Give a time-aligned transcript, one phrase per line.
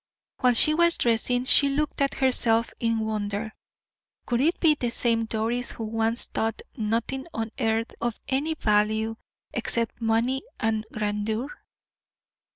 [0.39, 3.53] While she was dressing she looked at herself in wonder;
[4.25, 9.15] could it be the same Doris who once thought nothing on earth of any value
[9.53, 11.49] except money and grandeur?